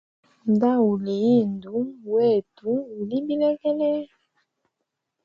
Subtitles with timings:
[0.53, 1.75] Nda uli indu
[2.11, 3.91] wetu uli bilegele.